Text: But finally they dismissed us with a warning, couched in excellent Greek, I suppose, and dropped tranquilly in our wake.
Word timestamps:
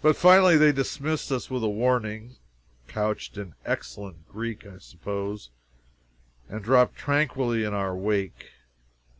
But 0.00 0.16
finally 0.16 0.56
they 0.56 0.72
dismissed 0.72 1.30
us 1.30 1.48
with 1.48 1.62
a 1.62 1.68
warning, 1.68 2.38
couched 2.88 3.38
in 3.38 3.54
excellent 3.64 4.28
Greek, 4.28 4.66
I 4.66 4.78
suppose, 4.78 5.50
and 6.48 6.60
dropped 6.60 6.96
tranquilly 6.96 7.62
in 7.62 7.72
our 7.72 7.94
wake. 7.94 8.50